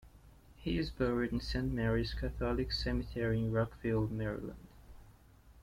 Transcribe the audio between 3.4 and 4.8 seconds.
Rockville, Maryland.